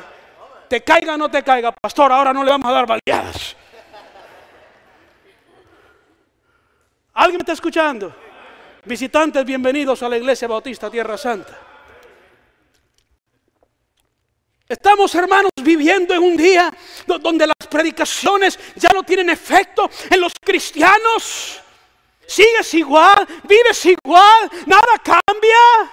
[0.69, 3.55] Te caiga o no te caiga, pastor, ahora no le vamos a dar baleadas.
[7.17, 8.15] ¿Alguien me está escuchando?
[8.85, 11.57] Visitantes, bienvenidos a la Iglesia Bautista Tierra Santa.
[14.69, 16.71] Estamos, hermanos, viviendo en un día
[17.07, 21.59] donde las predicaciones ya no tienen efecto en los cristianos.
[22.27, 25.91] Sigues igual, vives igual, nada cambia.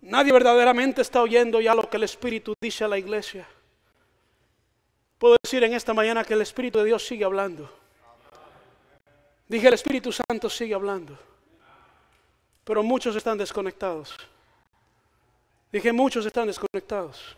[0.00, 3.46] Nadie verdaderamente está oyendo ya lo que el Espíritu dice a la iglesia.
[5.18, 7.70] Puedo decir en esta mañana que el Espíritu de Dios sigue hablando.
[9.48, 11.18] Dije, el Espíritu Santo sigue hablando.
[12.64, 14.14] Pero muchos están desconectados.
[15.72, 17.36] Dije, muchos están desconectados.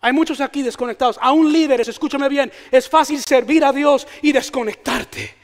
[0.00, 1.18] Hay muchos aquí desconectados.
[1.20, 5.42] Aún líderes, escúchame bien, es fácil servir a Dios y desconectarte.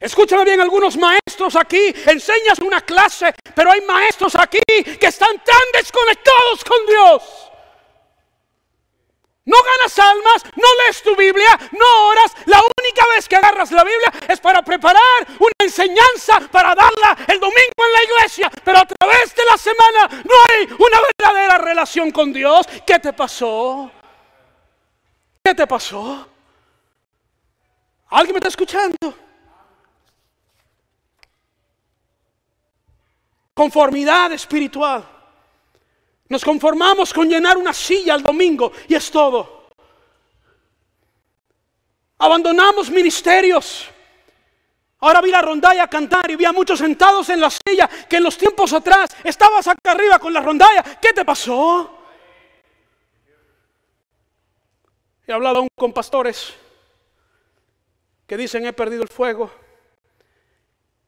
[0.00, 5.62] Escúchame bien, algunos maestros aquí enseñas una clase, pero hay maestros aquí que están tan
[5.74, 7.47] desconectados con Dios
[9.48, 12.34] No ganas almas, no lees tu Biblia, no oras.
[12.44, 17.40] La única vez que agarras la Biblia es para preparar una enseñanza para darla el
[17.40, 18.50] domingo en la iglesia.
[18.62, 22.66] Pero a través de la semana no hay una verdadera relación con Dios.
[22.86, 23.90] ¿Qué te pasó?
[25.42, 26.28] ¿Qué te pasó?
[28.10, 29.14] ¿Alguien me está escuchando?
[33.54, 35.17] Conformidad espiritual.
[36.28, 39.68] Nos conformamos con llenar una silla el domingo y es todo.
[42.18, 43.88] Abandonamos ministerios.
[45.00, 48.24] Ahora vi la rondalla cantar y vi a muchos sentados en la silla que en
[48.24, 50.82] los tiempos atrás estabas acá arriba con la rondalla.
[51.00, 51.96] ¿Qué te pasó?
[55.26, 56.52] He hablado aún con pastores
[58.26, 59.50] que dicen he perdido el fuego,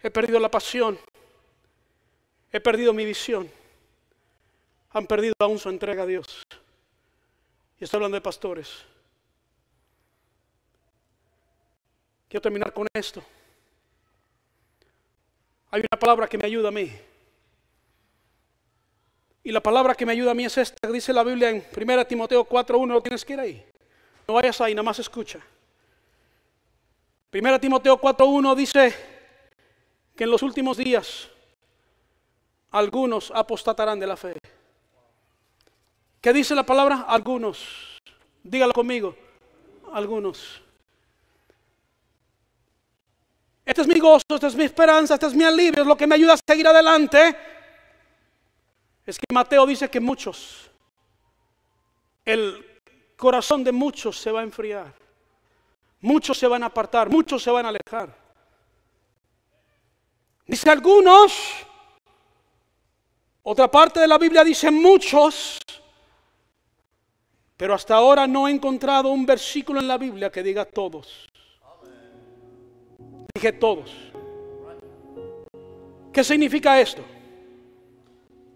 [0.02, 0.98] he perdido la pasión,
[2.52, 3.59] he perdido mi visión
[4.90, 6.42] han perdido aún su entrega a Dios.
[7.78, 8.84] Y estoy hablando de pastores.
[12.28, 13.22] Quiero terminar con esto.
[15.70, 16.92] Hay una palabra que me ayuda a mí.
[19.42, 22.06] Y la palabra que me ayuda a mí es esta, dice la Biblia en 1
[22.06, 23.66] Timoteo 4.1, no tienes que ir ahí.
[24.28, 25.40] No vayas ahí, nada más escucha.
[27.32, 28.94] 1 Timoteo 4.1 dice
[30.14, 31.28] que en los últimos días
[32.70, 34.36] algunos apostatarán de la fe.
[36.20, 37.06] ¿Qué dice la palabra?
[37.08, 38.00] Algunos.
[38.42, 39.16] Dígalo conmigo.
[39.92, 40.60] Algunos.
[43.64, 46.06] Este es mi gozo, esta es mi esperanza, este es mi alivio, es lo que
[46.06, 47.36] me ayuda a seguir adelante.
[49.06, 50.70] Es que Mateo dice que muchos,
[52.24, 52.82] el
[53.16, 54.92] corazón de muchos se va a enfriar.
[56.00, 58.14] Muchos se van a apartar, muchos se van a alejar.
[60.46, 61.32] Dice algunos,
[63.42, 65.60] otra parte de la Biblia dice muchos,
[67.60, 71.28] pero hasta ahora no he encontrado un versículo en la Biblia que diga todos.
[73.34, 73.94] Dije todos.
[76.10, 77.02] ¿Qué significa esto?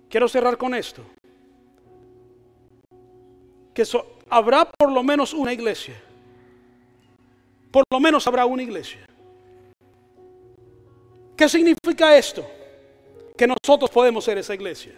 [0.09, 1.03] Quiero cerrar con esto.
[3.75, 3.85] Que
[4.31, 6.03] habrá por lo menos una iglesia.
[7.71, 9.05] Por lo menos habrá una iglesia.
[11.37, 12.43] ¿Qué significa esto?
[13.37, 14.95] Que nosotros podemos ser esa iglesia.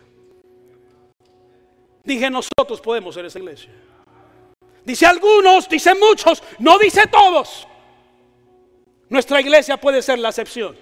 [2.05, 3.73] Dije, nosotros podemos ser esa iglesia.
[4.87, 7.67] Dice algunos, dice muchos, no dice todos.
[9.09, 10.79] Nuestra iglesia puede ser la excepción.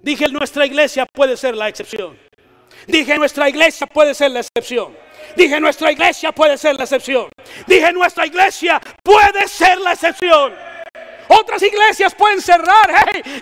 [0.00, 2.18] Dije, nuestra iglesia puede ser la excepción.
[2.86, 4.96] Dije, nuestra iglesia puede ser la excepción.
[5.36, 7.28] Dije, nuestra iglesia puede ser la excepción.
[7.66, 10.54] Dije, nuestra iglesia puede ser la excepción.
[11.28, 12.88] Otras iglesias pueden cerrar.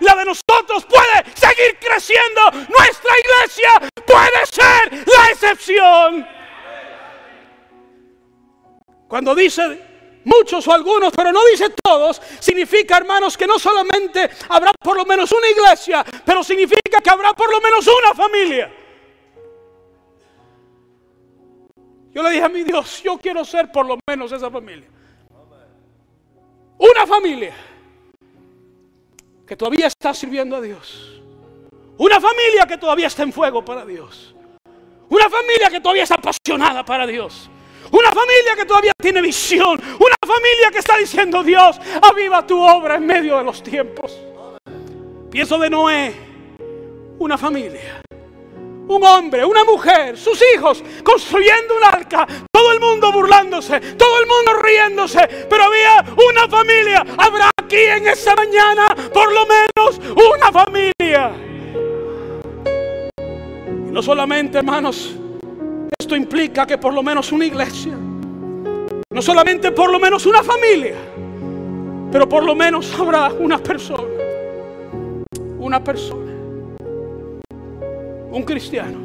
[0.01, 2.51] la de nosotros puede seguir creciendo.
[2.51, 6.39] Nuestra iglesia puede ser la excepción.
[9.11, 14.71] Cuando dice muchos o algunos, pero no dice todos, significa, hermanos, que no solamente habrá
[14.81, 18.73] por lo menos una iglesia, pero significa que habrá por lo menos una familia.
[22.15, 24.87] Yo le dije a mi Dios, yo quiero ser por lo menos esa familia.
[26.79, 27.55] Una familia
[29.45, 31.21] que todavía está sirviendo a Dios.
[31.99, 34.37] Una familia que todavía está en fuego para Dios.
[35.09, 37.51] Una familia que todavía está apasionada para Dios.
[37.93, 39.80] Una familia que todavía tiene visión.
[39.99, 44.16] Una familia que está diciendo, Dios, aviva tu obra en medio de los tiempos.
[45.30, 46.14] Pienso de Noé,
[47.18, 48.01] una familia.
[48.88, 54.26] Un hombre, una mujer, sus hijos construyendo un arca, todo el mundo burlándose, todo el
[54.26, 57.07] mundo riéndose, pero había una familia.
[57.16, 60.01] Habrá aquí en esa mañana por lo menos
[60.34, 61.30] una familia.
[63.93, 65.20] No solamente, hermanos,
[65.99, 67.95] esto implica que por lo menos una iglesia,
[69.12, 70.97] no solamente por lo menos una familia,
[72.12, 74.03] pero por lo menos habrá una persona,
[75.59, 76.32] una persona,
[78.32, 78.99] un cristiano,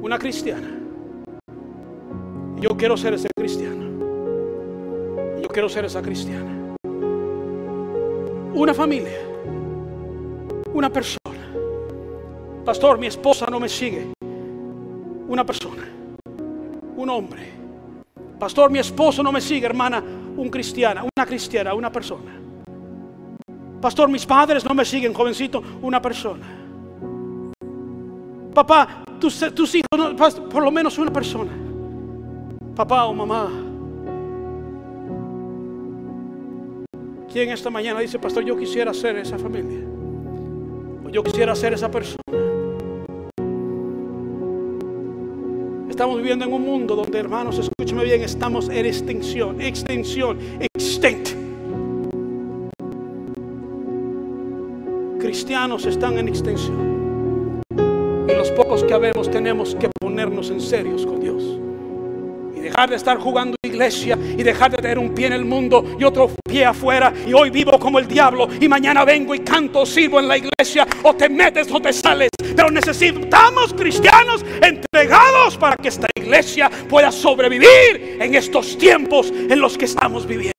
[0.00, 0.70] una cristiana.
[2.60, 3.86] Yo quiero ser ese cristiano.
[5.40, 6.76] Yo quiero ser esa cristiana.
[8.54, 9.20] Una familia,
[10.74, 11.18] una persona.
[12.64, 14.17] Pastor, mi esposa no me sigue
[15.28, 15.84] una persona,
[16.96, 17.52] un hombre.
[18.38, 20.02] Pastor, mi esposo no me sigue, hermana,
[20.36, 22.40] un cristiana, una cristiana, una persona.
[23.80, 26.46] Pastor, mis padres no me siguen, jovencito, una persona.
[28.54, 31.52] Papá, tus, hijos, por lo menos una persona.
[32.74, 33.48] Papá o mamá.
[37.30, 39.84] ¿Quién esta mañana dice, pastor, yo quisiera ser esa familia?
[41.04, 42.47] O yo quisiera ser esa persona.
[45.98, 51.30] Estamos viviendo en un mundo donde, hermanos, escúcheme bien, estamos en extinción, extinción, extinct.
[55.18, 57.64] Cristianos están en extinción.
[58.28, 61.42] Y los pocos que habemos tenemos que ponernos en serios con Dios.
[62.54, 65.96] Y dejar de estar jugando iglesia y dejar de tener un pie en el mundo
[65.98, 67.12] y otro pie afuera.
[67.26, 70.86] Y hoy vivo como el diablo y mañana vengo y canto, sirvo en la iglesia.
[71.04, 72.30] O te metes o te sales.
[72.56, 79.78] Pero necesitamos cristianos entregados para que esta iglesia pueda sobrevivir en estos tiempos en los
[79.78, 80.57] que estamos viviendo.